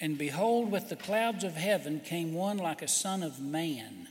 [0.00, 4.08] And behold, with the clouds of heaven came one like a son of man.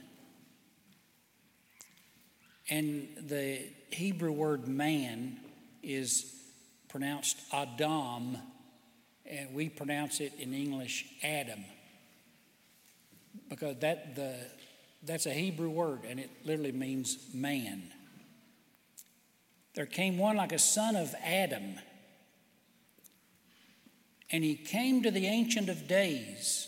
[2.70, 3.62] And the
[3.92, 5.39] Hebrew word man
[5.81, 6.34] is
[6.89, 8.38] pronounced Adam,
[9.26, 11.63] and we pronounce it in English Adam.
[13.49, 14.35] Because that the
[15.04, 17.94] that's a Hebrew word, and it literally means man.
[19.76, 21.76] There came one like a son of Adam
[24.31, 26.68] and he came to the Ancient of Days.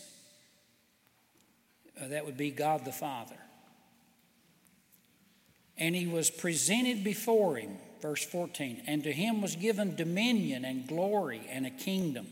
[2.00, 3.36] Uh, that would be God the Father.
[5.76, 10.86] And he was presented before him, verse 14, and to him was given dominion and
[10.86, 12.26] glory and a kingdom,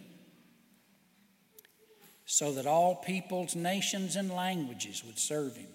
[2.24, 5.69] so that all peoples, nations, and languages would serve him.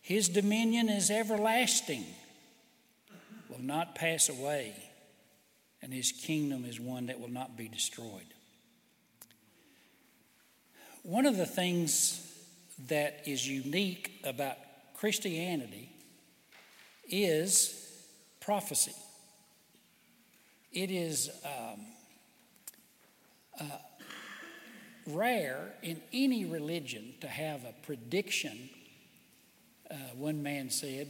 [0.00, 2.04] His dominion is everlasting,
[3.48, 4.74] will not pass away,
[5.82, 8.31] and his kingdom is one that will not be destroyed.
[11.02, 12.20] One of the things
[12.86, 14.56] that is unique about
[14.94, 15.90] Christianity
[17.08, 17.92] is
[18.38, 18.94] prophecy.
[20.72, 21.80] It is um,
[23.60, 23.64] uh,
[25.08, 28.70] rare in any religion to have a prediction,
[29.90, 31.08] uh, one man said,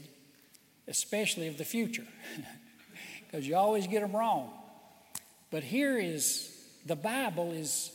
[0.88, 2.06] especially of the future,
[3.26, 4.50] because you always get them wrong.
[5.50, 6.50] But here is
[6.86, 7.92] the Bible is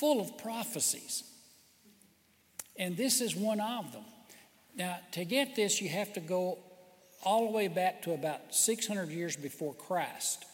[0.00, 1.24] full of prophecies.
[2.76, 4.04] And this is one of them.
[4.74, 6.58] Now, to get this, you have to go
[7.22, 10.46] all the way back to about 600 years before Christ.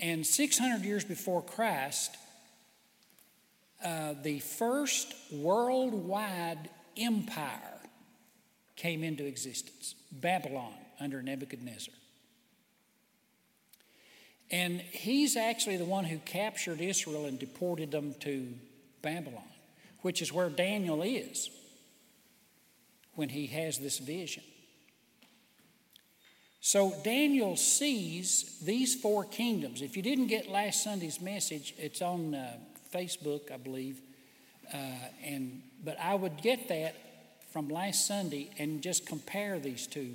[0.00, 2.16] And 600 years before Christ,
[3.84, 7.80] uh, the first worldwide empire
[8.76, 11.92] came into existence Babylon under Nebuchadnezzar.
[14.50, 18.48] And he's actually the one who captured Israel and deported them to
[19.02, 19.42] Babylon,
[20.02, 21.50] which is where Daniel is
[23.14, 24.44] when he has this vision.
[26.60, 29.82] So Daniel sees these four kingdoms.
[29.82, 32.56] If you didn't get last Sunday's message, it's on uh,
[32.92, 34.00] Facebook, I believe.
[34.72, 34.78] Uh,
[35.24, 36.96] and but I would get that
[37.52, 40.14] from last Sunday and just compare these two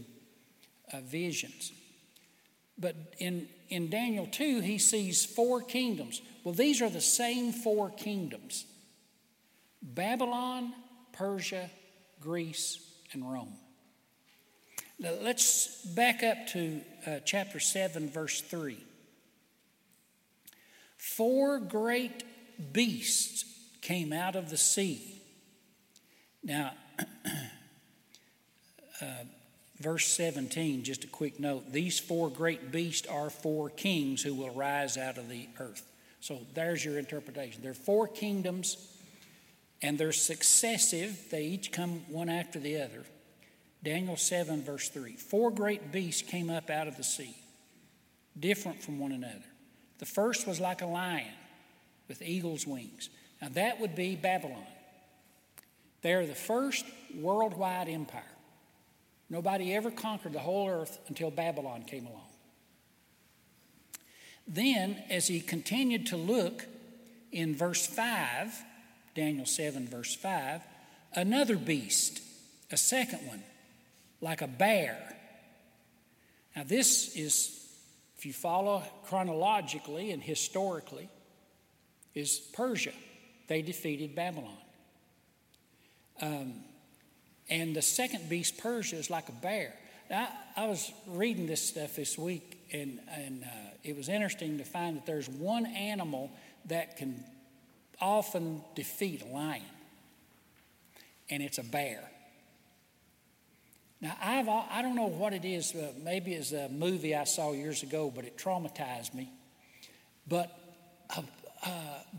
[0.91, 1.71] uh, visions.
[2.81, 6.21] But in, in Daniel 2, he sees four kingdoms.
[6.43, 8.65] Well, these are the same four kingdoms
[9.83, 10.73] Babylon,
[11.13, 11.69] Persia,
[12.19, 12.79] Greece,
[13.13, 13.53] and Rome.
[14.99, 18.77] Now, let's back up to uh, chapter 7, verse 3.
[20.97, 22.23] Four great
[22.73, 23.45] beasts
[23.81, 25.23] came out of the sea.
[26.43, 26.73] Now,
[29.01, 29.05] uh,
[29.81, 34.51] Verse 17, just a quick note these four great beasts are four kings who will
[34.51, 35.83] rise out of the earth.
[36.19, 37.63] So there's your interpretation.
[37.63, 38.77] There are four kingdoms,
[39.81, 43.03] and they're successive, they each come one after the other.
[43.83, 45.13] Daniel 7, verse 3.
[45.13, 47.35] Four great beasts came up out of the sea,
[48.39, 49.41] different from one another.
[49.97, 51.25] The first was like a lion
[52.07, 53.09] with eagle's wings.
[53.41, 54.67] Now that would be Babylon.
[56.03, 58.21] They're the first worldwide empire.
[59.31, 62.27] Nobody ever conquered the whole earth until Babylon came along.
[64.45, 66.65] Then, as he continued to look
[67.31, 68.53] in verse 5,
[69.15, 70.59] Daniel 7, verse 5,
[71.15, 72.21] another beast,
[72.71, 73.41] a second one,
[74.19, 74.97] like a bear.
[76.53, 77.57] Now, this is,
[78.17, 81.07] if you follow chronologically and historically,
[82.13, 82.91] is Persia.
[83.47, 84.57] They defeated Babylon.
[86.21, 86.53] Um,
[87.51, 89.73] and the second beast, Persia, is like a bear.
[90.09, 93.47] Now, I, was reading this stuff this week, and, and uh,
[93.83, 96.31] it was interesting to find that there's one animal
[96.65, 97.23] that can
[97.99, 99.61] often defeat a lion,
[101.29, 102.09] and it's a bear.
[103.99, 105.75] Now, I've, I don't know what it is.
[105.75, 109.29] Uh, maybe it's a movie I saw years ago, but it traumatized me.
[110.27, 110.57] But
[111.15, 111.21] uh,
[111.65, 111.69] uh,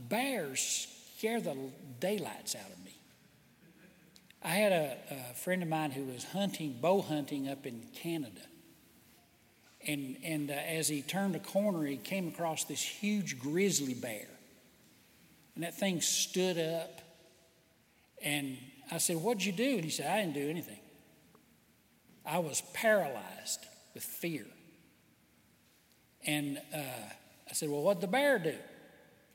[0.08, 1.56] bears scare the
[2.00, 2.81] daylights out of me.
[4.44, 8.40] I had a, a, friend of mine who was hunting, bow hunting up in Canada.
[9.86, 14.26] And, and uh, as he turned a corner, he came across this huge grizzly bear.
[15.54, 17.00] And that thing stood up.
[18.22, 18.56] And
[18.90, 19.74] I said, What'd you do?
[19.74, 20.80] And he said, I didn't do anything.
[22.24, 24.46] I was paralyzed with fear.
[26.24, 28.54] And uh, I said, Well, what'd the bear do?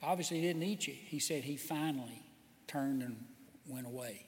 [0.01, 0.94] Obviously, he didn't eat you.
[0.94, 2.24] He said he finally
[2.68, 3.25] turned and
[3.68, 4.27] went away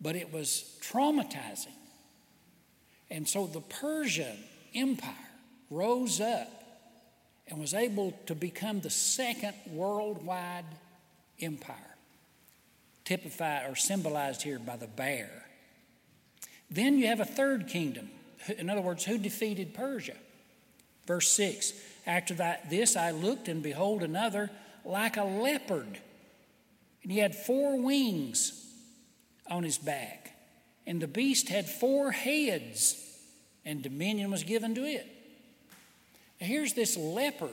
[0.00, 1.68] but it was traumatizing.
[3.10, 4.36] And so the Persian
[4.74, 5.14] Empire
[5.70, 6.50] rose up
[7.48, 10.64] and was able to become the second worldwide
[11.40, 11.76] empire,
[13.04, 15.44] typified or symbolized here by the bear.
[16.70, 18.10] Then you have a third kingdom.
[18.58, 20.16] In other words, who defeated Persia?
[21.06, 21.72] Verse 6
[22.06, 24.50] After that, this I looked, and behold, another
[24.84, 25.98] like a leopard.
[27.02, 28.65] And he had four wings
[29.50, 30.32] on his back.
[30.86, 33.02] And the beast had four heads,
[33.64, 35.06] and dominion was given to it.
[36.38, 37.50] Here's this leopard.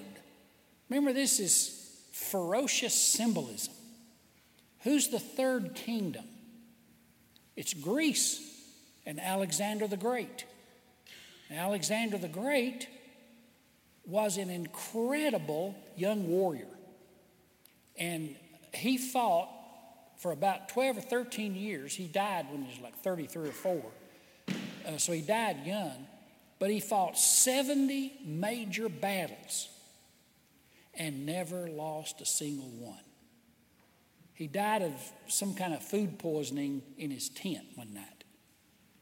[0.90, 3.74] Remember, this is ferocious symbolism.
[4.82, 6.26] Who's the third kingdom?
[7.56, 8.42] It's Greece
[9.06, 10.46] and Alexander the Great.
[11.52, 12.88] Alexander the Great
[14.06, 16.68] was an incredible young warrior.
[17.98, 18.36] And
[18.74, 19.50] he fought
[20.18, 21.96] for about 12 or 13 years.
[21.96, 23.82] He died when he was like 33 or 4.
[24.86, 26.08] Uh, so he died young.
[26.60, 29.68] But he fought 70 major battles
[30.94, 33.04] and never lost a single one.
[34.34, 34.94] He died of
[35.28, 38.24] some kind of food poisoning in his tent one night,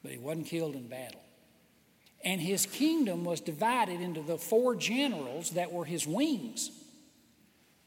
[0.04, 1.22] but he wasn't killed in battle.
[2.24, 6.72] And his kingdom was divided into the four generals that were his wings.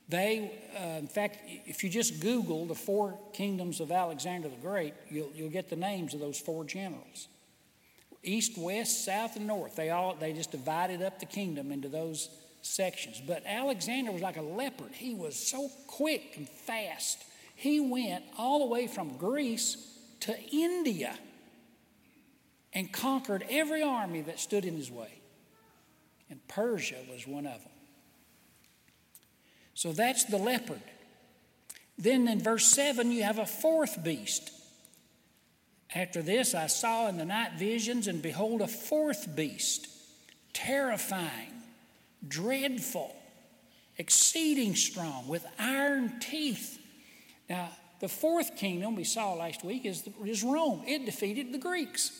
[0.08, 4.94] They, uh, in fact, if you just Google the four kingdoms of Alexander the Great,
[5.10, 7.28] you'll, you'll get the names of those four generals.
[8.22, 9.76] East, west, south, and north.
[9.76, 12.28] They all they just divided up the kingdom into those
[12.62, 13.20] sections.
[13.26, 14.92] But Alexander was like a leopard.
[14.92, 17.22] He was so quick and fast.
[17.54, 19.76] He went all the way from Greece
[20.20, 21.18] to India
[22.72, 25.20] and conquered every army that stood in his way.
[26.30, 27.73] And Persia was one of them.
[29.74, 30.80] So that's the leopard.
[31.98, 34.50] Then in verse 7, you have a fourth beast.
[35.94, 39.86] After this, I saw in the night visions, and behold, a fourth beast,
[40.52, 41.52] terrifying,
[42.26, 43.14] dreadful,
[43.96, 46.80] exceeding strong, with iron teeth.
[47.48, 50.82] Now, the fourth kingdom we saw last week is, is Rome.
[50.86, 52.10] It defeated the Greeks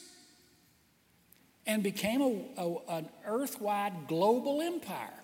[1.67, 5.24] and became a, a, an earthwide global empire.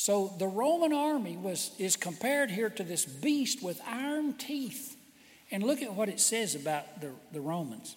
[0.00, 4.96] So the Roman army was, is compared here to this beast with iron teeth.
[5.50, 7.96] And look at what it says about the, the Romans.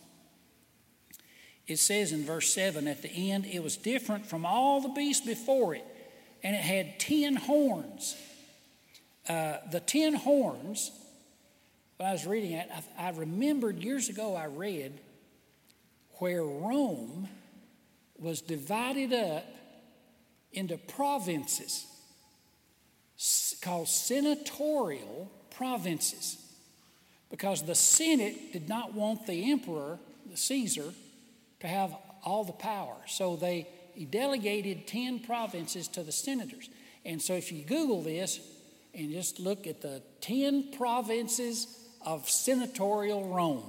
[1.67, 5.23] It says in verse 7 at the end, it was different from all the beasts
[5.23, 5.85] before it,
[6.41, 8.17] and it had ten horns.
[9.29, 10.89] Uh, the ten horns,
[11.97, 12.67] when I was reading it,
[12.97, 14.99] I, I remembered years ago I read
[16.13, 17.29] where Rome
[18.17, 19.45] was divided up
[20.51, 21.85] into provinces
[23.61, 26.37] called senatorial provinces
[27.29, 29.99] because the Senate did not want the emperor,
[30.29, 30.93] the Caesar,
[31.61, 32.95] to have all the power.
[33.07, 36.69] So they he delegated 10 provinces to the senators.
[37.05, 38.39] And so if you Google this
[38.93, 41.67] and just look at the 10 provinces
[42.05, 43.63] of senatorial Rome,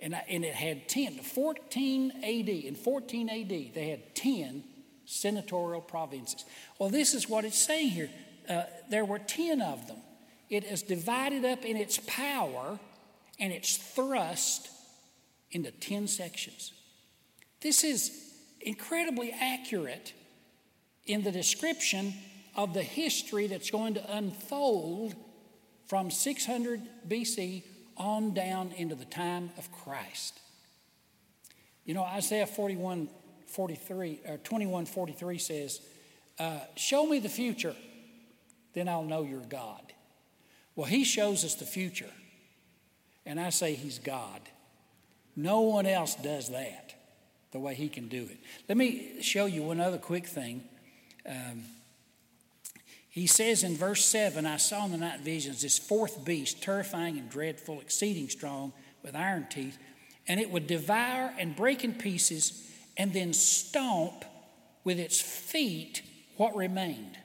[0.00, 4.64] and, and it had 10, 14 AD, in 14 AD, they had 10
[5.04, 6.44] senatorial provinces.
[6.78, 8.10] Well, this is what it's saying here.
[8.50, 9.98] Uh, there were 10 of them.
[10.50, 12.78] It is divided up in its power
[13.38, 14.68] and it's thrust
[15.52, 16.72] into 10 sections.
[17.60, 18.10] This is
[18.60, 20.12] incredibly accurate
[21.06, 22.12] in the description
[22.56, 25.14] of the history that's going to unfold
[25.86, 27.62] from 600 BC
[27.96, 30.40] on down into the time of Christ.
[31.84, 33.08] You know, Isaiah 41
[33.46, 35.80] 43, or 21 43 says,
[36.38, 37.74] uh, Show me the future,
[38.74, 39.92] then I'll know you're God.
[40.76, 42.10] Well, He shows us the future,
[43.26, 44.40] and I say He's God.
[45.36, 46.94] No one else does that
[47.52, 48.38] the way He can do it.
[48.68, 50.62] Let me show you one other quick thing.
[51.26, 51.64] Um,
[53.10, 57.18] he says in verse 7 I saw in the night visions this fourth beast, terrifying
[57.18, 58.72] and dreadful, exceeding strong,
[59.02, 59.78] with iron teeth,
[60.28, 64.24] and it would devour and break in pieces and then stomp
[64.84, 66.02] with its feet
[66.36, 67.18] what remained.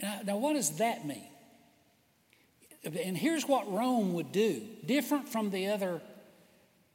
[0.00, 1.24] Now, now, what does that mean?
[2.84, 6.00] And here's what Rome would do, different from the other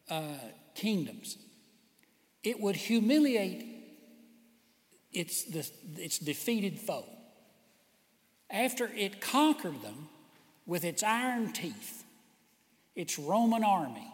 [0.09, 0.37] uh,
[0.75, 1.37] kingdoms.
[2.43, 3.65] It would humiliate
[5.11, 7.05] its, the, its defeated foe.
[8.49, 10.09] After it conquered them
[10.65, 12.03] with its iron teeth,
[12.95, 14.07] its Roman army,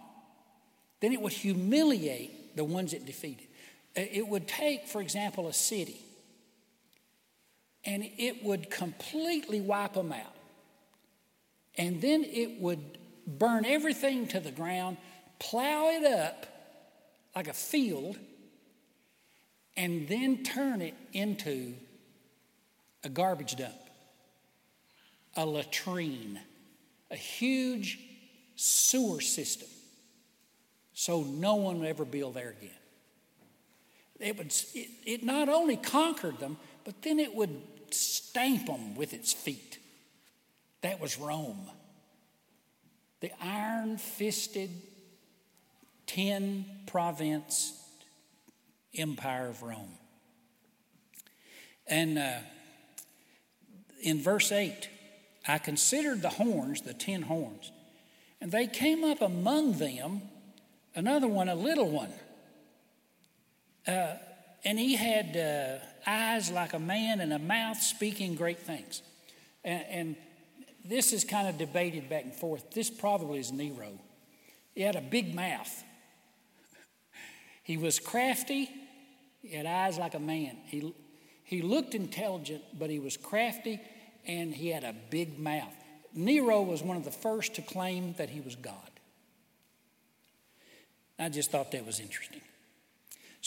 [1.00, 3.48] then it would humiliate the ones it defeated.
[3.96, 6.01] Uh, it would take, for example, a city,
[7.88, 10.36] and it would completely wipe them out.
[11.77, 14.98] And then it would burn everything to the ground,
[15.39, 16.46] plow it up
[17.34, 18.17] like a field,
[19.77, 21.74] and then turn it into
[23.03, 23.74] a garbage dump.
[25.38, 26.39] a latrine,
[27.12, 28.00] a huge
[28.56, 29.70] sewer system,
[30.94, 32.72] so no one would ever build there again.
[34.20, 37.62] It, would, it, it not only conquered them, but then it would
[37.94, 39.79] stamp them with its feet.
[40.82, 41.70] That was Rome.
[43.20, 44.70] The iron fisted,
[46.06, 47.74] ten province
[48.96, 49.94] empire of Rome.
[51.88, 52.38] And uh,
[54.01, 54.89] in verse 8,
[55.48, 57.72] I considered the horns, the ten horns,
[58.41, 60.22] and they came up among them,
[60.94, 62.12] another one, a little one.
[63.88, 64.15] Uh,
[64.67, 69.01] and he had uh, eyes like a man and a mouth speaking great things.
[69.63, 70.15] And, and
[70.83, 72.71] this is kind of debated back and forth.
[72.71, 73.97] This probably is Nero.
[74.75, 75.83] He had a big mouth.
[77.63, 78.69] He was crafty.
[79.41, 80.57] He had eyes like a man.
[80.65, 80.93] He,
[81.45, 83.79] he looked intelligent, but he was crafty
[84.25, 85.74] and he had a big mouth.
[86.13, 88.74] Nero was one of the first to claim that he was God.
[91.17, 92.41] I just thought that was interesting.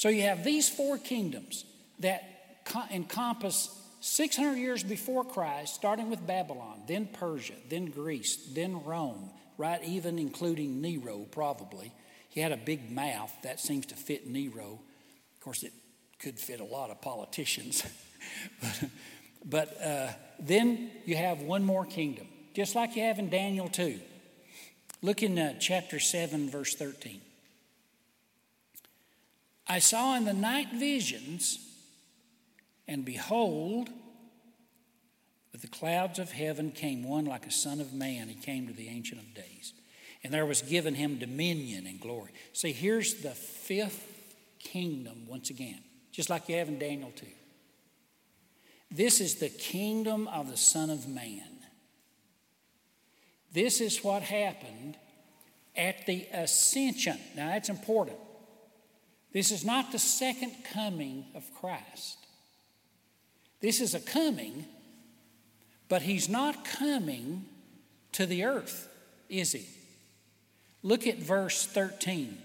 [0.00, 1.66] So you have these four kingdoms
[1.98, 3.68] that encompass
[4.00, 9.28] 600 years before Christ, starting with Babylon, then Persia, then Greece, then Rome,
[9.58, 9.84] right?
[9.84, 11.92] Even including Nero, probably.
[12.30, 13.30] He had a big mouth.
[13.42, 14.80] That seems to fit Nero.
[15.34, 15.74] Of course, it
[16.18, 17.84] could fit a lot of politicians.
[18.62, 18.84] but
[19.44, 24.00] but uh, then you have one more kingdom, just like you have in Daniel 2.
[25.02, 27.20] Look in uh, chapter 7, verse 13.
[29.70, 31.60] I saw in the night visions,
[32.88, 33.88] and behold,
[35.52, 38.26] with the clouds of heaven came one like a son of man.
[38.26, 39.72] He came to the Ancient of Days.
[40.24, 42.32] And there was given him dominion and glory.
[42.52, 45.78] See, here's the fifth kingdom once again,
[46.10, 47.26] just like you have in Daniel 2.
[48.90, 51.46] This is the kingdom of the Son of Man.
[53.52, 54.96] This is what happened
[55.76, 57.18] at the ascension.
[57.36, 58.18] Now, that's important.
[59.32, 62.18] This is not the second coming of Christ.
[63.60, 64.64] This is a coming,
[65.88, 67.44] but he's not coming
[68.12, 68.88] to the earth,
[69.28, 69.66] is he?
[70.82, 72.38] Look at verse 13.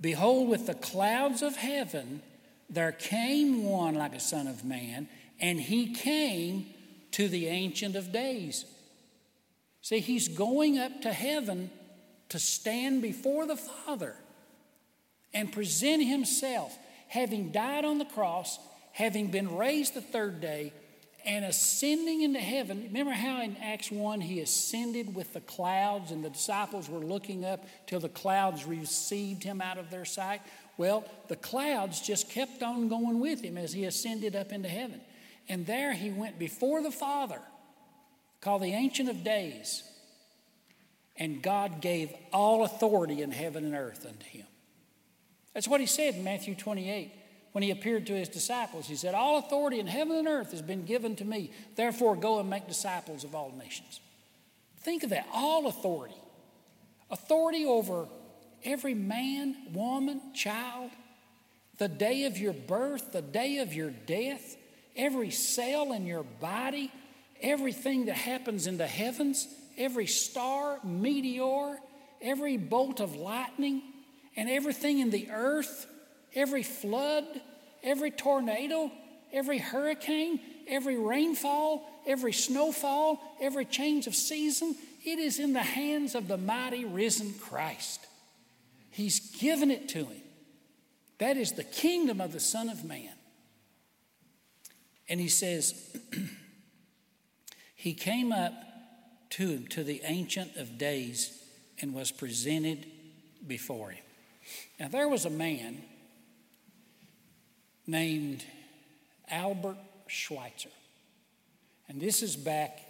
[0.00, 2.22] Behold, with the clouds of heaven,
[2.68, 5.08] there came one like a son of man,
[5.38, 6.66] and he came
[7.12, 8.64] to the Ancient of Days.
[9.82, 11.70] See, he's going up to heaven
[12.30, 14.16] to stand before the Father
[15.34, 18.58] and present himself, having died on the cross,
[18.92, 20.72] having been raised the third day,
[21.26, 22.84] and ascending into heaven.
[22.84, 27.44] Remember how in Acts 1 he ascended with the clouds and the disciples were looking
[27.44, 30.42] up till the clouds received him out of their sight?
[30.76, 35.00] Well, the clouds just kept on going with him as he ascended up into heaven.
[35.48, 37.40] And there he went before the Father,
[38.40, 39.82] called the Ancient of Days.
[41.16, 44.46] And God gave all authority in heaven and earth unto him.
[45.54, 47.12] That's what he said in Matthew 28
[47.52, 48.86] when he appeared to his disciples.
[48.86, 51.52] He said, All authority in heaven and earth has been given to me.
[51.76, 54.00] Therefore, go and make disciples of all nations.
[54.80, 56.16] Think of that all authority.
[57.10, 58.08] Authority over
[58.64, 60.90] every man, woman, child,
[61.78, 64.56] the day of your birth, the day of your death,
[64.96, 66.90] every cell in your body,
[67.40, 69.46] everything that happens in the heavens,
[69.76, 71.78] every star, meteor,
[72.20, 73.82] every bolt of lightning,
[74.36, 75.86] and everything in the earth,
[76.34, 77.24] every flood,
[77.82, 78.90] every tornado,
[79.32, 84.74] every hurricane, every rainfall, every snowfall, every change of season,
[85.04, 88.06] it is in the hands of the mighty risen Christ.
[88.90, 90.22] He's given it to him.
[91.18, 93.12] That is the kingdom of the Son of Man.
[95.08, 95.96] And he says,
[97.74, 98.54] He came up
[99.30, 101.42] to him, to the Ancient of Days,
[101.80, 102.86] and was presented
[103.46, 104.03] before him.
[104.78, 105.82] Now, there was a man
[107.86, 108.44] named
[109.30, 110.70] Albert Schweitzer.
[111.88, 112.80] And this is back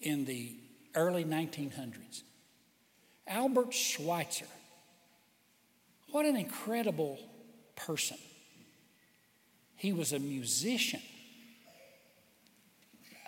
[0.00, 0.52] in the
[0.94, 2.22] early 1900s.
[3.26, 4.46] Albert Schweitzer
[6.10, 7.18] what an incredible
[7.76, 8.18] person.
[9.76, 11.00] He was a musician.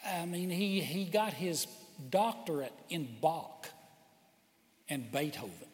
[0.07, 1.67] I mean, he, he got his
[2.11, 3.69] doctorate in Bach
[4.89, 5.69] and Beethoven.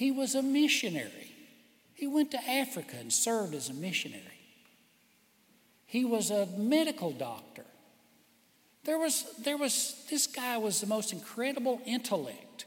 [0.00, 1.30] He was a missionary.
[1.92, 4.24] He went to Africa and served as a missionary.
[5.84, 7.66] He was a medical doctor.
[8.84, 12.64] There was, there was, this guy was the most incredible intellect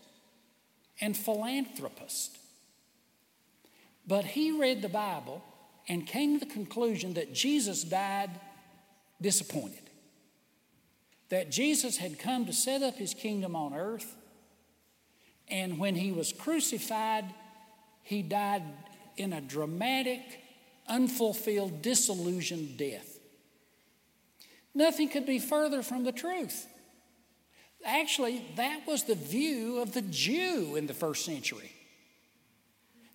[1.01, 2.37] and philanthropist.
[4.05, 5.43] But he read the Bible
[5.87, 8.29] and came to the conclusion that Jesus died
[9.19, 9.89] disappointed.
[11.29, 14.15] that Jesus had come to set up his kingdom on earth.
[15.53, 17.25] And when he was crucified,
[18.01, 18.63] he died
[19.17, 20.19] in a dramatic,
[20.87, 23.19] unfulfilled, disillusioned death.
[24.73, 26.65] Nothing could be further from the truth.
[27.85, 31.71] Actually, that was the view of the Jew in the first century.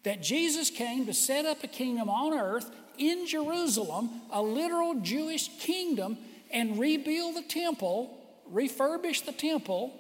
[0.04, 5.48] That Jesus came to set up a kingdom on earth in Jerusalem, a literal Jewish
[5.58, 6.16] kingdom,
[6.52, 8.16] and rebuild the temple,
[8.52, 9.92] refurbish the temple,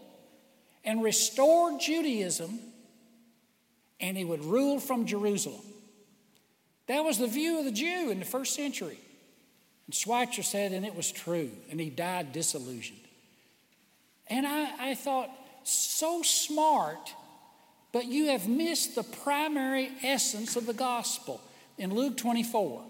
[0.84, 2.58] and restore Judaism,
[4.00, 5.62] and he would rule from Jerusalem.
[6.86, 8.98] That was the view of the Jew in the first century.
[9.86, 12.98] And Schweitzer said, and it was true, and he died disillusioned.
[14.28, 15.30] And I, I thought,
[15.64, 17.14] so smart,
[17.92, 21.40] but you have missed the primary essence of the gospel.
[21.76, 22.84] In Luke 24,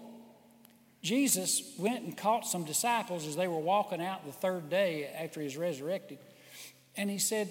[1.01, 5.39] Jesus went and caught some disciples as they were walking out the third day after
[5.39, 6.17] he was resurrected.
[6.95, 7.49] And he said,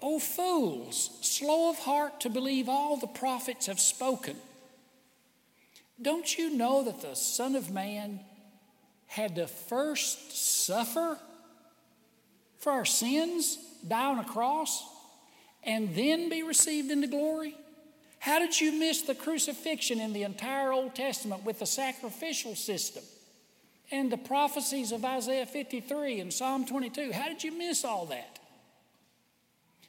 [0.00, 4.36] O fools, slow of heart to believe all the prophets have spoken.
[6.00, 8.20] Don't you know that the Son of Man
[9.08, 11.18] had to first suffer
[12.58, 14.84] for our sins, die on a cross,
[15.64, 17.56] and then be received into glory?
[18.20, 23.02] How did you miss the crucifixion in the entire Old Testament with the sacrificial system
[23.90, 27.12] and the prophecies of Isaiah 53 and Psalm 22?
[27.12, 28.37] How did you miss all that?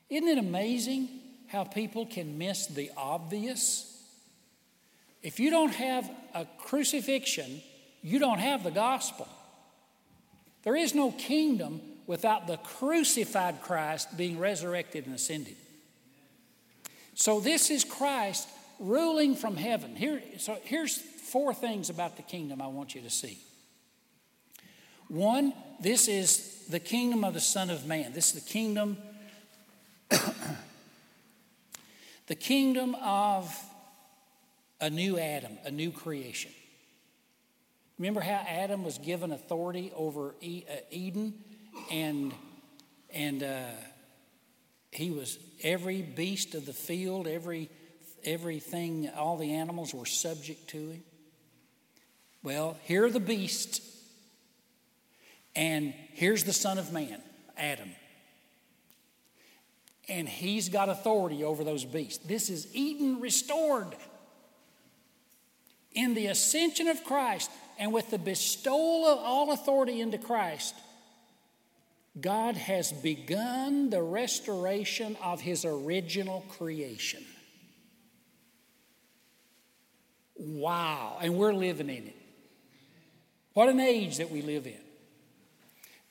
[0.10, 1.10] Isn't it amazing
[1.48, 3.86] how people can miss the obvious?
[5.22, 7.62] If you don't have a crucifixion,
[8.02, 9.28] you don't have the gospel.
[10.64, 15.56] There is no kingdom without the crucified Christ being resurrected and ascended.
[17.14, 18.48] So this is Christ
[18.80, 19.96] ruling from heaven.
[19.96, 23.38] Here, so here's four things about the kingdom I want you to see.
[25.10, 28.14] One, this is the kingdom of the Son of Man.
[28.14, 28.98] This is the kingdom,
[32.28, 33.56] the kingdom of
[34.82, 36.52] a new Adam, a new creation.
[37.98, 41.34] Remember how Adam was given authority over uh, Eden,
[41.92, 42.34] and
[43.12, 43.64] and uh,
[44.92, 47.70] he was every beast of the field, every
[48.24, 51.04] everything, all the animals were subject to him.
[52.42, 53.82] Well, here are the beasts,
[55.56, 57.22] and here's the Son of Man,
[57.58, 57.90] Adam.
[60.10, 62.26] And he's got authority over those beasts.
[62.26, 63.96] This is Eden restored.
[65.94, 70.76] In the ascension of Christ and with the bestowal of all authority into Christ,
[72.20, 77.24] God has begun the restoration of His original creation.
[80.36, 81.18] Wow.
[81.22, 82.16] And we're living in it.
[83.54, 84.80] What an age that we live in.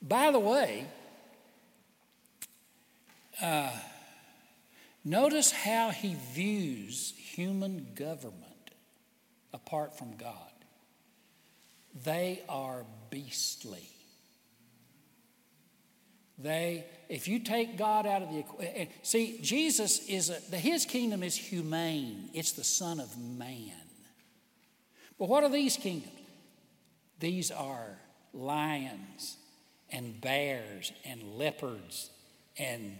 [0.01, 0.85] By the way,
[3.41, 3.71] uh,
[5.03, 8.71] notice how he views human government
[9.53, 10.35] apart from God.
[12.03, 13.89] They are beastly.
[16.37, 21.21] They, if you take God out of the equation, see, Jesus is a, his kingdom
[21.21, 22.29] is humane.
[22.33, 23.73] It's the Son of Man.
[25.17, 26.13] But what are these kingdoms?
[27.19, 27.97] These are
[28.33, 29.35] lions
[29.91, 32.09] and bears and leopards
[32.57, 32.97] and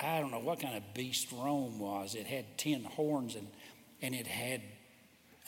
[0.00, 2.14] I don't know what kind of beast Rome was.
[2.14, 3.48] It had ten horns and,
[4.00, 4.62] and it had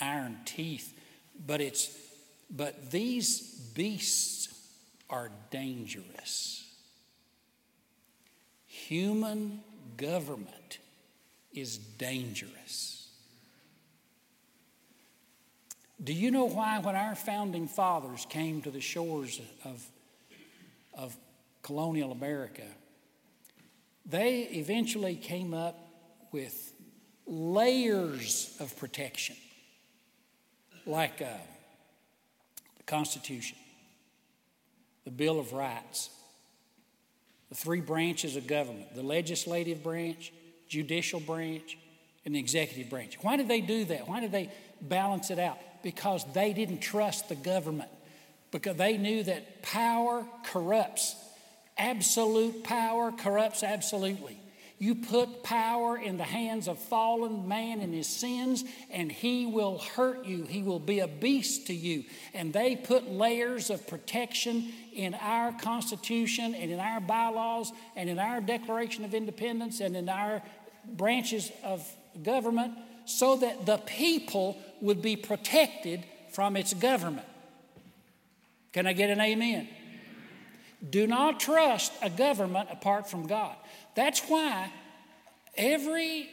[0.01, 0.99] iron teeth.
[1.47, 1.97] But it's
[2.51, 3.41] but these
[3.75, 4.49] beasts
[5.09, 6.65] are dangerous.
[8.67, 9.63] Human
[9.97, 10.79] government
[11.53, 13.09] is dangerous.
[16.03, 19.87] Do you know why, when our founding fathers came to the shores of,
[20.93, 21.17] of
[21.63, 22.67] colonial America,
[24.07, 25.79] they eventually came up
[26.33, 26.73] with
[27.27, 29.37] layers of protection,
[30.87, 31.27] like uh,
[32.77, 33.57] the Constitution,
[35.05, 36.11] the Bill of Rights,
[37.49, 40.33] the three branches of government the legislative branch,
[40.69, 41.79] judicial branch,
[42.25, 43.19] and the executive branch.
[43.23, 44.09] Why did they do that?
[44.09, 45.59] Why did they balance it out?
[45.83, 47.91] Because they didn't trust the government,
[48.51, 51.17] because they knew that power corrupts.
[51.77, 54.39] Absolute power corrupts absolutely.
[54.79, 59.79] You put power in the hands of fallen man and his sins, and he will
[59.79, 60.45] hurt you.
[60.45, 62.05] He will be a beast to you.
[62.35, 68.19] And they put layers of protection in our Constitution and in our bylaws and in
[68.19, 70.43] our Declaration of Independence and in our
[70.87, 71.89] branches of
[72.23, 72.75] government
[73.07, 77.27] so that the people would be protected from its government.
[78.73, 79.69] Can I get an amen?
[80.89, 83.57] Do not trust a government apart from God.
[83.95, 84.71] That's why
[85.57, 86.29] every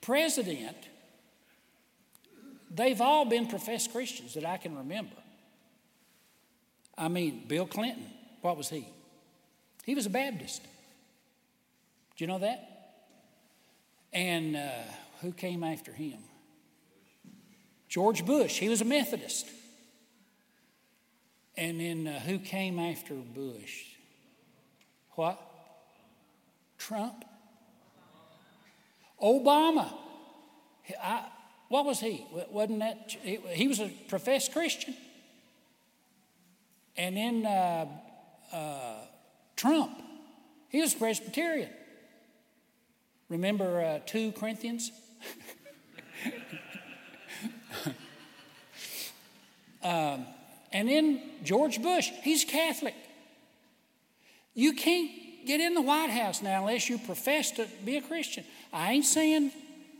[0.00, 0.76] president,
[2.70, 5.16] they've all been professed Christians that I can remember.
[6.98, 8.06] I mean, Bill Clinton,
[8.40, 8.86] what was he?
[9.84, 10.62] He was a Baptist.
[12.16, 12.72] Do you know that?
[14.12, 14.70] And uh,
[15.20, 16.18] who came after him?
[17.88, 19.46] George Bush, he was a Methodist.
[21.56, 23.84] And then uh, who came after Bush?
[25.12, 25.40] What?
[26.78, 27.24] Trump?
[29.22, 29.90] Obama.
[31.02, 31.24] I,
[31.68, 32.24] what was he?
[32.50, 33.16] Wasn't that?
[33.22, 34.94] He was a professed Christian.
[36.96, 37.86] And then uh,
[38.52, 38.96] uh,
[39.56, 40.02] Trump,
[40.68, 41.70] he was Presbyterian.
[43.28, 44.92] Remember uh, 2 Corinthians?
[49.82, 50.26] um,
[50.72, 52.94] and then George Bush, he's Catholic.
[54.54, 55.10] You can't
[55.46, 58.44] get in the White House now unless you profess to be a Christian.
[58.72, 59.52] I ain't saying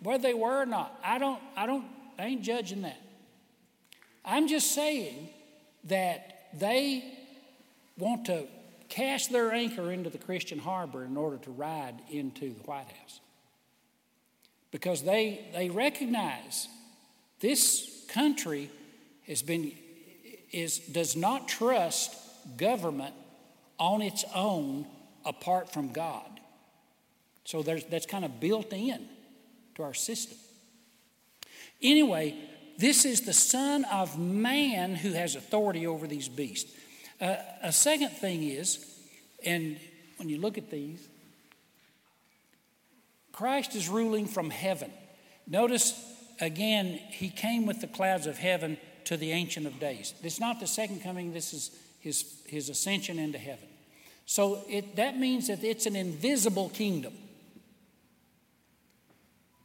[0.02, 0.98] whether they were or not.
[1.05, 1.85] I don't, I don't,
[2.18, 3.00] I ain't judging that.
[4.24, 5.29] I'm just saying
[5.85, 7.05] that they
[7.96, 8.46] want to
[8.88, 13.20] cast their anchor into the Christian harbor in order to ride into the White House.
[14.70, 16.68] Because they, they recognize
[17.40, 18.70] this country
[19.26, 19.72] has been,
[20.52, 22.14] is, does not trust
[22.56, 23.14] government
[23.78, 24.87] on its own
[25.24, 26.40] apart from God.
[27.44, 29.06] So that's kind of built in
[29.76, 30.38] to our system.
[31.82, 32.37] Anyway,
[32.78, 36.72] this is the Son of Man who has authority over these beasts.
[37.20, 38.85] Uh, a second thing is,
[39.44, 39.78] and
[40.16, 41.06] when you look at these,
[43.32, 44.90] Christ is ruling from heaven.
[45.46, 45.94] Notice
[46.40, 50.14] again, he came with the clouds of heaven to the Ancient of Days.
[50.23, 53.69] Is not the second coming, this is his, his ascension into heaven.
[54.27, 57.14] So it, that means that it's an invisible kingdom.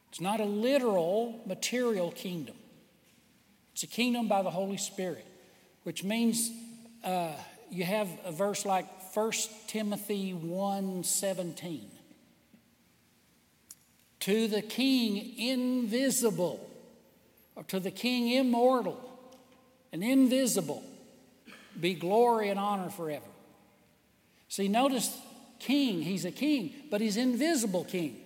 [0.09, 2.55] It's not a literal, material kingdom.
[3.73, 5.25] It's a kingdom by the Holy Spirit,
[5.83, 6.51] which means
[7.03, 7.31] uh,
[7.71, 9.31] you have a verse like 1
[9.67, 11.85] Timothy 1:17.
[14.19, 16.69] To the king invisible,
[17.55, 19.10] or to the king immortal
[19.91, 20.83] and invisible,
[21.79, 23.25] be glory and honor forever.
[24.47, 25.17] See, notice
[25.59, 28.17] king, he's a king, but he's invisible king.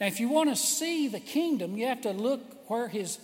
[0.00, 3.18] Now, if you want to see the kingdom, you have to look where his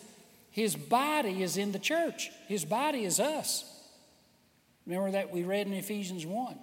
[0.58, 3.64] his body is in the church, His body is us.
[4.86, 6.58] Remember that we read in Ephesians 1.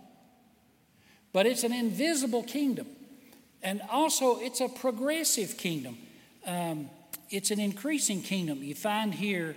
[1.32, 2.88] But it's an invisible kingdom.
[3.64, 5.98] And also, it's a progressive kingdom.
[6.46, 6.90] Um,
[7.30, 8.64] it's an increasing kingdom.
[8.64, 9.56] You find here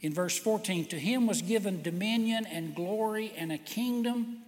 [0.00, 4.38] in verse 14 to him was given dominion and glory and a kingdom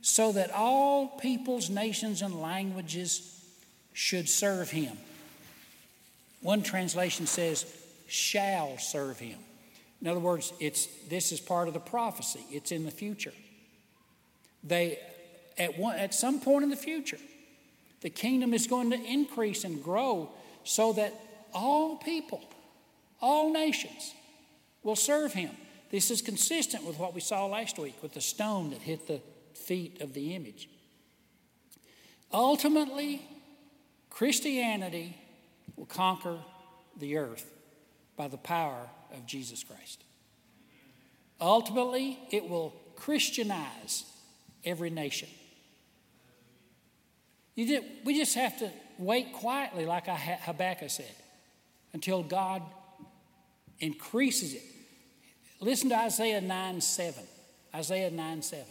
[0.00, 3.40] so that all peoples, nations, and languages
[3.92, 4.96] should serve him.
[6.40, 7.64] One translation says,
[8.08, 9.38] shall serve him.
[10.00, 13.32] In other words, it's, this is part of the prophecy, it's in the future.
[14.64, 14.98] They,
[15.56, 17.18] at, one, at some point in the future,
[18.00, 20.30] the kingdom is going to increase and grow
[20.64, 21.14] so that
[21.54, 22.42] all people,
[23.20, 24.14] all nations,
[24.82, 25.50] will serve him.
[25.90, 29.20] This is consistent with what we saw last week with the stone that hit the
[29.54, 30.68] feet of the image.
[32.32, 33.22] Ultimately,
[34.10, 35.16] Christianity
[35.76, 36.38] will conquer
[36.98, 37.52] the earth
[38.16, 40.02] by the power of Jesus Christ.
[41.40, 44.04] Ultimately, it will Christianize
[44.64, 45.28] every nation.
[47.54, 51.14] We just have to wait quietly, like Habakkuk said,
[51.92, 52.62] until God
[53.78, 54.62] increases it.
[55.62, 57.22] Listen to Isaiah 9 7.
[57.72, 58.64] Isaiah 9 7.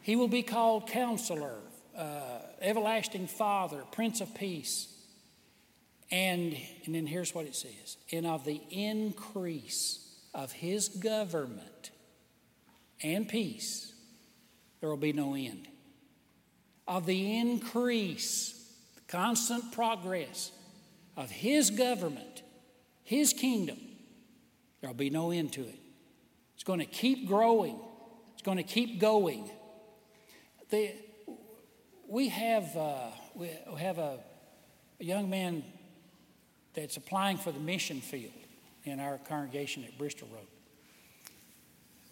[0.00, 1.58] He will be called Counselor,
[1.96, 4.88] uh, Everlasting Father, Prince of Peace.
[6.10, 11.90] And, and then here's what it says and of the increase of his government
[13.02, 13.92] and peace,
[14.80, 15.68] there will be no end.
[16.88, 18.72] Of the increase,
[19.08, 20.52] constant progress
[21.16, 22.42] of his government,
[23.02, 23.78] his kingdom,
[24.86, 25.80] there will be no end to it.
[26.54, 27.76] It's going to keep growing,
[28.34, 29.50] it's going to keep going.
[30.70, 30.92] The,
[32.06, 34.20] we have, uh, we have a,
[35.00, 35.64] a young man
[36.72, 38.32] that's applying for the mission field
[38.84, 40.46] in our congregation at Bristol Road.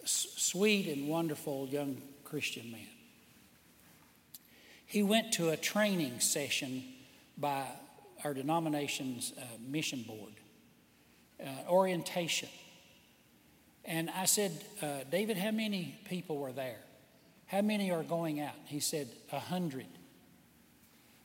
[0.03, 2.87] S- sweet and wonderful young Christian man.
[4.85, 6.83] He went to a training session
[7.37, 7.67] by
[8.25, 10.33] our denomination's uh, mission board,
[11.41, 12.49] uh, orientation.
[13.87, 16.79] And I said, uh, David, how many people were there?
[17.47, 18.55] How many are going out?
[18.65, 19.85] He said, A hundred.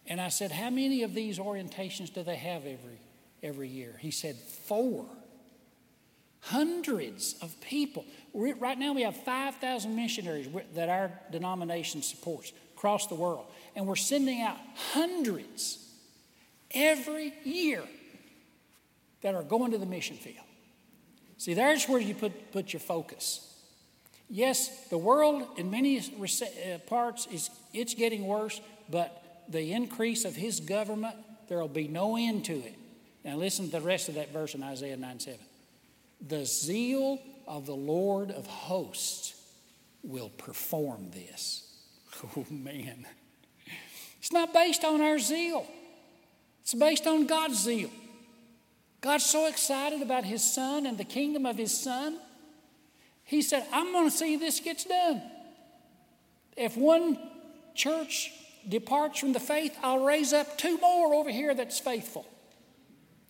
[0.07, 3.01] And I said, How many of these orientations do they have every,
[3.43, 3.97] every year?
[4.01, 5.07] He said, Four.
[6.43, 8.05] Hundreds of people.
[8.33, 13.45] Right now, we have 5,000 missionaries that our denomination supports across the world.
[13.77, 14.57] And we're sending out
[14.93, 15.87] hundreds
[16.71, 17.83] every year
[19.21, 20.47] that are going to the mission field.
[21.41, 23.51] See, there's where you put, put your focus.
[24.29, 30.37] Yes, the world in many uh, parts is it's getting worse, but the increase of
[30.37, 31.17] his government,
[31.49, 32.75] there will be no end to it.
[33.25, 35.39] Now listen to the rest of that verse in Isaiah 9 7.
[36.29, 39.35] The zeal of the Lord of hosts
[40.03, 41.67] will perform this.
[42.37, 43.07] Oh man.
[44.19, 45.67] It's not based on our zeal.
[46.61, 47.89] It's based on God's zeal.
[49.01, 52.19] God's so excited about his son and the kingdom of his son.
[53.25, 55.23] He said, I'm going to see this gets done.
[56.57, 57.19] If one
[57.75, 58.33] church
[58.69, 62.27] departs from the faith, I'll raise up two more over here that's faithful.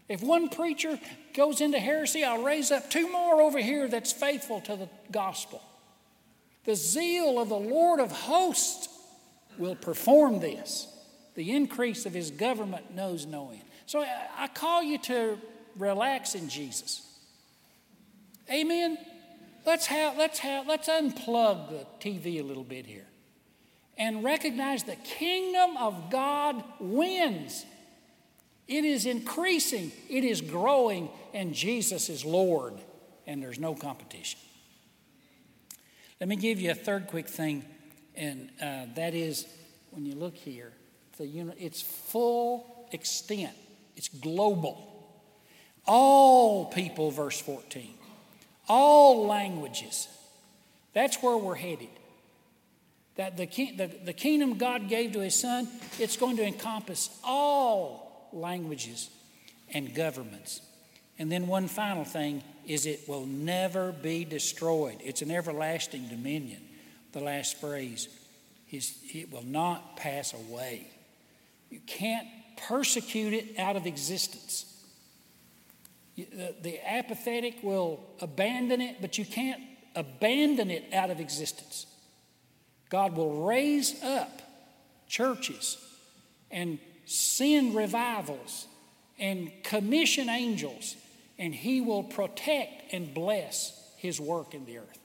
[0.09, 0.99] If one preacher
[1.35, 5.63] goes into heresy, I'll raise up two more over here that's faithful to the gospel.
[6.65, 8.89] The zeal of the Lord of hosts
[9.57, 10.89] will perform this.
[11.37, 13.63] The increase of his government knows no end.
[13.87, 14.05] So
[14.37, 15.39] I call you to
[15.81, 17.07] relax in Jesus.
[18.51, 18.99] Amen.
[19.67, 23.07] Let's have, let's have, let's unplug the TV a little bit here
[23.99, 27.67] and recognize the kingdom of God wins.
[28.67, 32.75] It is increasing, it is growing, and Jesus is Lord,
[33.27, 34.41] and there's no competition.
[36.21, 37.65] Let me give you a third quick thing,
[38.15, 39.47] and uh, that is
[39.91, 40.73] when you look here,
[41.19, 43.57] the unit, it's full extent,
[43.97, 44.90] it's global.
[45.87, 47.95] All people, verse 14,
[48.69, 50.09] all languages.
[50.93, 51.89] That's where we're headed
[53.21, 58.31] that the, the, the kingdom God gave to his son, it's going to encompass all
[58.33, 59.11] languages
[59.75, 60.63] and governments.
[61.19, 64.97] And then one final thing is it will never be destroyed.
[65.01, 66.63] It's an everlasting dominion.
[67.13, 68.09] The last phrase
[68.71, 70.87] is it will not pass away.
[71.69, 72.27] You can't
[72.69, 74.65] persecute it out of existence.
[76.25, 79.61] The, the apathetic will abandon it, but you can't
[79.95, 81.87] abandon it out of existence.
[82.89, 84.43] God will raise up
[85.09, 85.79] churches
[86.51, 88.67] and send revivals
[89.19, 90.97] and commission angels,
[91.39, 94.99] and He will protect and bless His work in the earth.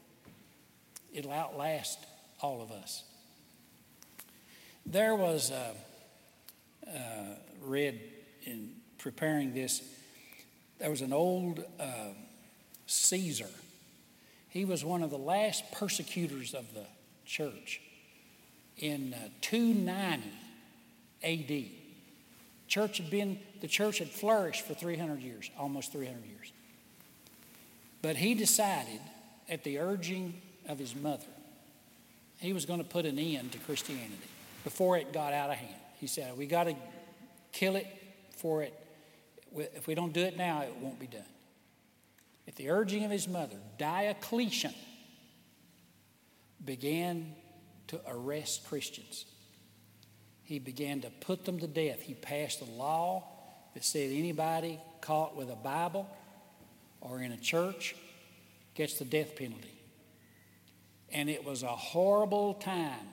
[1.14, 2.00] It'll outlast
[2.42, 3.04] all of us.
[4.86, 5.74] There was, uh,
[6.88, 6.92] uh,
[7.62, 8.00] read
[8.44, 9.82] in preparing this,
[10.80, 12.10] there was an old uh,
[12.88, 13.50] Caesar.
[14.50, 16.86] He was one of the last persecutors of the
[17.26, 17.82] church
[18.78, 20.30] in uh, 290
[21.24, 21.66] AD.
[22.68, 26.52] Church had been, the church had flourished for 300 years, almost 300 years.
[28.02, 29.00] But he decided,
[29.50, 31.24] at the urging of his mother,
[32.40, 34.16] he was going to put an end to Christianity
[34.64, 35.82] before it got out of hand.
[36.00, 36.76] He said, We got to
[37.52, 37.88] kill it
[38.38, 38.74] for it.
[39.56, 41.24] If we don't do it now, it won't be done.
[42.48, 44.74] At the urging of his mother, Diocletian
[46.64, 47.34] began
[47.88, 49.26] to arrest Christians.
[50.44, 52.02] He began to put them to death.
[52.02, 53.24] He passed a law
[53.74, 56.08] that said anybody caught with a Bible
[57.02, 57.96] or in a church
[58.74, 59.72] gets the death penalty.
[61.12, 63.08] And it was a horrible time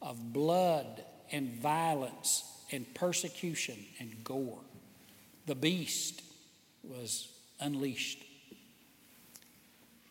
[0.00, 4.60] of blood and violence and persecution and gore.
[5.46, 6.22] The beast
[6.82, 7.28] was
[7.60, 8.22] unleashed.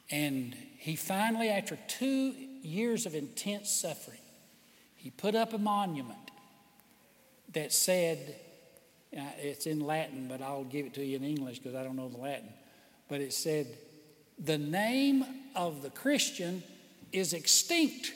[0.10, 4.18] And he finally, after two years of intense suffering,
[4.96, 6.32] he put up a monument
[7.54, 8.36] that said,
[9.18, 11.96] uh, it's in Latin, but I'll give it to you in English because I don't
[11.96, 12.50] know the Latin.
[13.08, 13.68] But it said,
[14.38, 16.64] The name of the Christian
[17.12, 18.14] is extinct.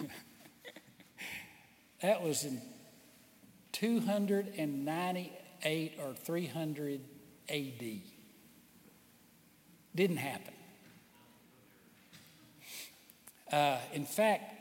[2.02, 2.60] that was in
[5.62, 7.00] 298 or 300
[7.48, 8.00] AD.
[9.94, 10.54] Didn't happen.
[13.52, 14.54] Uh, in fact,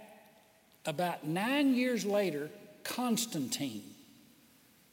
[0.85, 2.49] about nine years later,
[2.83, 3.83] Constantine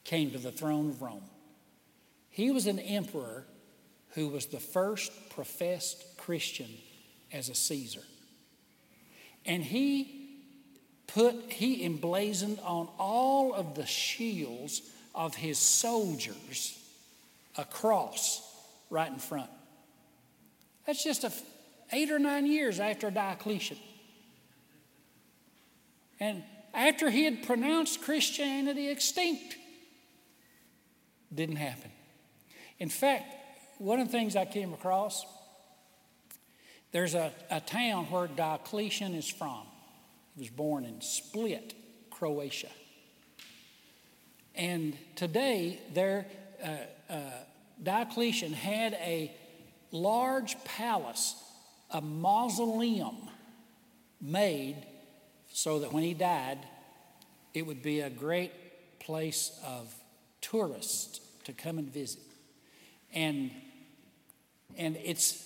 [0.05, 1.25] came to the throne of Rome.
[2.31, 3.45] He was an emperor
[4.11, 6.71] who was the first professed Christian
[7.33, 8.03] as a Caesar.
[9.45, 10.39] And he
[11.09, 14.83] put, he emblazoned on all of the shields
[15.15, 16.79] of his soldiers
[17.57, 18.41] a cross
[18.91, 19.51] right in front.
[20.87, 21.33] That's just a,
[21.93, 23.79] eight or nine years after Diocletian.
[26.21, 26.43] And
[26.73, 29.57] after he had pronounced Christianity extinct,
[31.35, 31.91] didn't happen.
[32.79, 33.35] In fact,
[33.79, 35.25] one of the things I came across,
[36.93, 39.63] there's a, a town where Diocletian is from.
[40.35, 41.75] He was born in Split,
[42.11, 42.69] Croatia.
[44.59, 46.27] And today, there,
[46.63, 46.69] uh,
[47.09, 47.21] uh,
[47.81, 49.33] Diocletian had a
[49.93, 51.37] large palace,
[51.93, 53.17] a mausoleum
[54.21, 54.85] made
[55.53, 56.59] so that when he died,
[57.55, 58.53] it would be a great
[58.99, 59.95] place of
[60.41, 62.21] tourists to come and visit.
[63.15, 63.53] And,
[64.77, 65.45] and it's,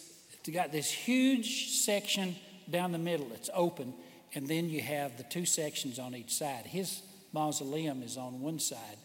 [0.51, 2.35] got this huge section
[2.70, 3.92] down the middle, it's open,
[4.35, 6.64] and then you have the two sections on each side.
[6.66, 8.98] His mausoleum is on one side,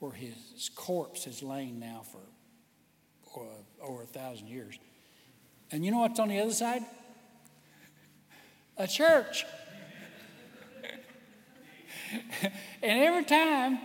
[0.00, 4.78] where his corpse has lain now for uh, over a thousand years.
[5.70, 6.82] And you know what's on the other side?
[8.76, 9.44] A church.
[12.82, 13.78] and every time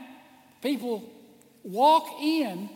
[0.62, 1.04] people
[1.64, 2.70] walk in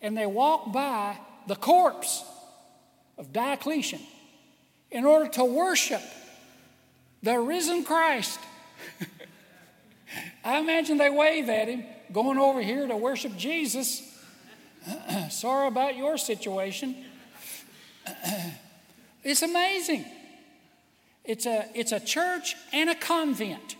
[0.00, 2.22] and they walk by the corpse
[3.18, 4.00] of Diocletian
[4.90, 6.02] in order to worship
[7.22, 8.38] the risen Christ.
[10.44, 14.02] I imagine they wave at him going over here to worship Jesus.
[15.30, 16.96] Sorry about your situation.
[19.24, 20.04] it's amazing.
[21.24, 23.76] It's a, it's a church and a convent.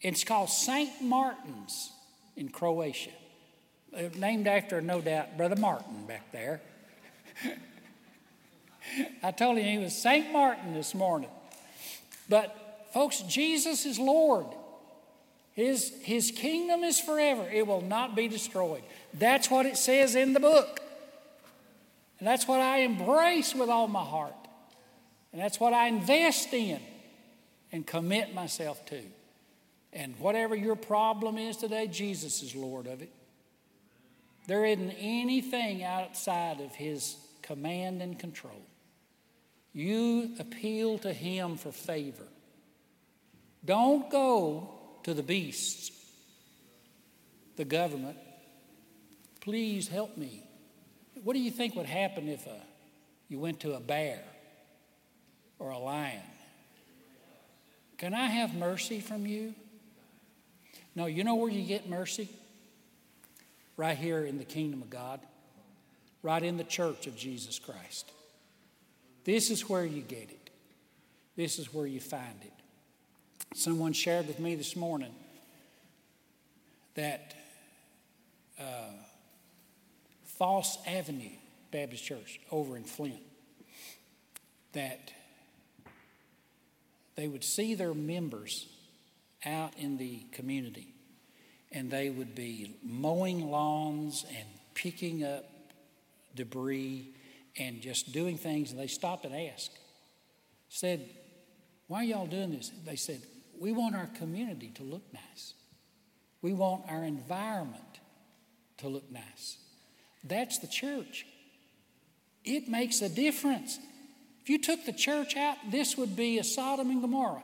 [0.00, 1.00] It's called St.
[1.00, 1.90] Martin's
[2.36, 3.10] in Croatia.
[3.96, 6.60] Uh, named after, no doubt, Brother Martin back there.
[9.22, 10.32] I told him he was St.
[10.32, 11.30] Martin this morning.
[12.28, 14.46] But, folks, Jesus is Lord.
[15.54, 18.82] His, his kingdom is forever, it will not be destroyed.
[19.14, 20.80] That's what it says in the book.
[22.18, 24.34] And that's what I embrace with all my heart.
[25.32, 26.80] And that's what I invest in
[27.72, 29.00] and commit myself to.
[29.92, 33.12] And whatever your problem is today, Jesus is Lord of it.
[34.46, 38.62] There isn't anything outside of His command and control.
[39.72, 42.26] You appeal to Him for favor.
[43.64, 44.73] Don't go
[45.04, 45.90] to the beasts,
[47.56, 48.16] the government.
[49.40, 50.42] Please help me.
[51.22, 52.54] What do you think would happen if a, uh,
[53.28, 54.20] you went to a bear
[55.58, 56.20] or a lion?
[57.98, 59.54] Can I have mercy from you?
[60.94, 62.28] No, you know where you get mercy?
[63.76, 65.20] Right here in the kingdom of God,
[66.22, 68.10] right in the church of Jesus Christ.
[69.24, 70.50] This is where you get it,
[71.36, 72.52] this is where you find it.
[73.56, 75.14] Someone shared with me this morning
[76.96, 77.34] that
[78.58, 78.90] uh,
[80.24, 81.30] Foss Avenue
[81.70, 83.22] Baptist Church over in Flint,
[84.72, 85.12] that
[87.14, 88.66] they would see their members
[89.46, 90.88] out in the community
[91.70, 95.44] and they would be mowing lawns and picking up
[96.34, 97.14] debris
[97.56, 98.72] and just doing things.
[98.72, 99.78] And they stopped and asked,
[100.68, 101.08] said,
[101.86, 102.72] Why are y'all doing this?
[102.84, 103.22] They said,
[103.60, 105.54] We want our community to look nice.
[106.42, 107.82] We want our environment
[108.78, 109.56] to look nice.
[110.22, 111.26] That's the church.
[112.44, 113.78] It makes a difference.
[114.42, 117.42] If you took the church out, this would be a Sodom and Gomorrah.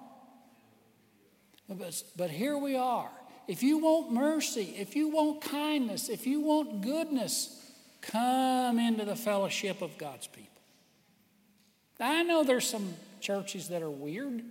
[1.69, 3.11] But, but here we are.
[3.49, 7.57] If you want mercy, if you want kindness, if you want goodness,
[8.01, 10.47] come into the fellowship of God's people.
[11.99, 14.43] I know there's some churches that are weird.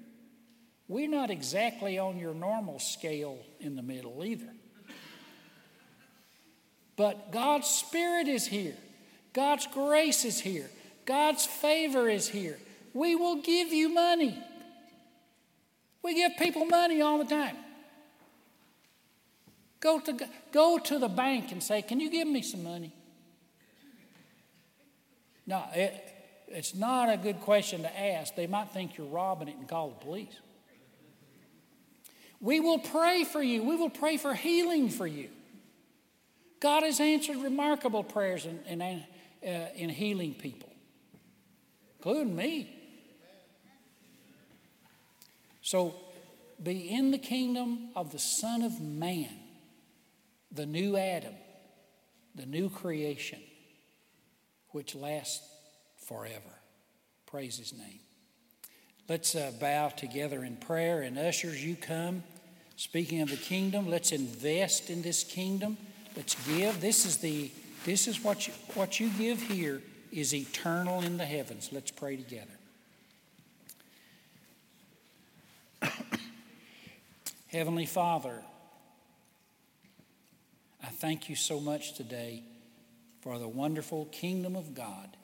[0.90, 4.50] We're not exactly on your normal scale in the middle either.
[6.98, 8.76] But God's Spirit is here,
[9.32, 10.70] God's grace is here,
[11.06, 12.58] God's favor is here.
[12.94, 14.38] We will give you money.
[16.02, 17.56] We give people money all the time.
[19.80, 20.18] Go to,
[20.52, 22.92] go to the bank and say, Can you give me some money?
[25.46, 25.94] No, it,
[26.48, 28.36] it's not a good question to ask.
[28.36, 30.36] They might think you're robbing it and call the police.
[32.42, 35.30] We will pray for you, we will pray for healing for you.
[36.60, 40.70] God has answered remarkable prayers in, in, uh, in healing people,
[41.98, 42.76] including me.
[45.62, 45.96] So
[46.62, 49.30] be in the kingdom of the Son of Man,
[50.52, 51.36] the new Adam,
[52.36, 53.40] the new creation,
[54.70, 55.48] which lasts
[56.08, 56.42] forever.
[57.26, 58.00] Praise his name.
[59.10, 61.02] Let's uh, bow together in prayer.
[61.02, 62.22] And ushers, you come.
[62.76, 65.78] Speaking of the kingdom, let's invest in this kingdom.
[66.16, 66.80] Let's give.
[66.80, 67.52] This is the
[67.86, 69.82] this is what you what you give here
[70.12, 71.70] is eternal in the heavens.
[71.72, 72.52] Let's pray together.
[77.48, 78.44] Heavenly Father,
[80.84, 82.44] I thank you so much today
[83.22, 85.18] for the wonderful kingdom of God.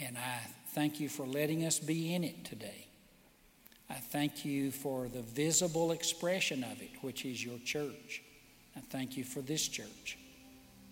[0.00, 0.38] And I
[0.68, 2.86] thank you for letting us be in it today.
[3.92, 8.22] I thank you for the visible expression of it, which is your church.
[8.74, 10.16] I thank you for this church.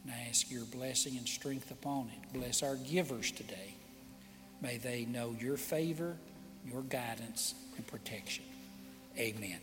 [0.05, 2.39] And I ask your blessing and strength upon it.
[2.39, 3.75] Bless our givers today.
[4.61, 6.15] May they know your favor,
[6.67, 8.45] your guidance, and protection.
[9.17, 9.61] Amen.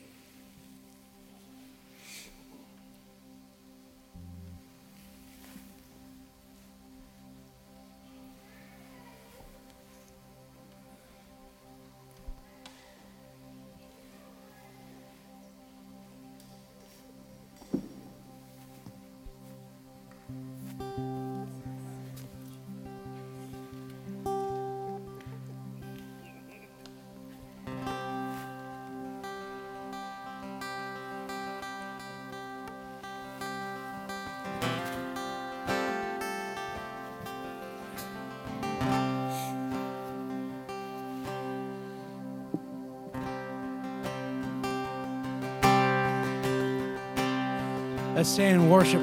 [48.18, 49.02] Let's stand and worship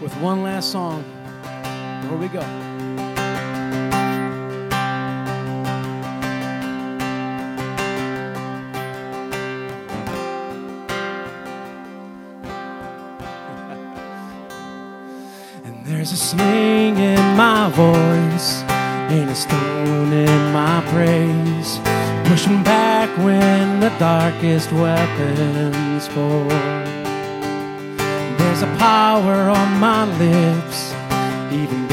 [0.00, 1.02] with one last song.
[2.02, 2.38] Here we go.
[15.64, 18.62] and there's a sling in my voice,
[19.10, 21.80] and a stone in my praise,
[22.30, 26.99] pushing back when the darkest weapons fall.
[28.50, 30.92] There's a power on my lips,
[31.52, 31.89] even